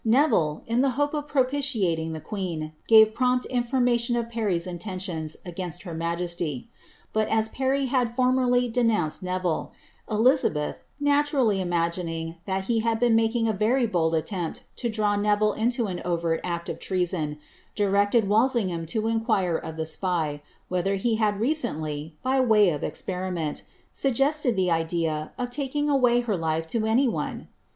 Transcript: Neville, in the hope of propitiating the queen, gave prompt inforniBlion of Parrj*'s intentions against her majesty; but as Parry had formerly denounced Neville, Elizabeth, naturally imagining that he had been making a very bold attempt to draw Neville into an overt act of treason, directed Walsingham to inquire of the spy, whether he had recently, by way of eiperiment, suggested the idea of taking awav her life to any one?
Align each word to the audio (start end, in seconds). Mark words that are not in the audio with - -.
Neville, 0.03 0.63
in 0.65 0.81
the 0.81 0.89
hope 0.97 1.13
of 1.13 1.27
propitiating 1.27 2.11
the 2.13 2.19
queen, 2.19 2.73
gave 2.87 3.13
prompt 3.13 3.45
inforniBlion 3.51 4.17
of 4.19 4.29
Parrj*'s 4.29 4.65
intentions 4.65 5.37
against 5.45 5.83
her 5.83 5.93
majesty; 5.93 6.67
but 7.13 7.27
as 7.27 7.49
Parry 7.49 7.85
had 7.85 8.11
formerly 8.15 8.67
denounced 8.67 9.21
Neville, 9.21 9.73
Elizabeth, 10.09 10.81
naturally 10.99 11.61
imagining 11.61 12.37
that 12.45 12.63
he 12.63 12.79
had 12.79 12.99
been 12.99 13.15
making 13.15 13.47
a 13.47 13.53
very 13.53 13.85
bold 13.85 14.15
attempt 14.15 14.63
to 14.77 14.89
draw 14.89 15.15
Neville 15.15 15.53
into 15.53 15.85
an 15.85 16.01
overt 16.03 16.41
act 16.43 16.67
of 16.67 16.79
treason, 16.79 17.37
directed 17.75 18.27
Walsingham 18.27 18.87
to 18.87 19.05
inquire 19.07 19.55
of 19.55 19.77
the 19.77 19.85
spy, 19.85 20.41
whether 20.67 20.95
he 20.95 21.17
had 21.17 21.39
recently, 21.39 22.15
by 22.23 22.39
way 22.39 22.71
of 22.71 22.81
eiperiment, 22.81 23.61
suggested 23.93 24.55
the 24.55 24.71
idea 24.71 25.31
of 25.37 25.51
taking 25.51 25.85
awav 25.89 26.23
her 26.23 26.35
life 26.37 26.65
to 26.65 26.87
any 26.87 27.07
one? 27.07 27.49